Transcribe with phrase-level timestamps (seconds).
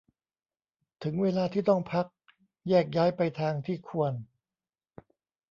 [1.03, 2.05] ถึงเวลาที่ต้องพัก
[2.69, 4.13] แยกย้ายไปทางที่ควร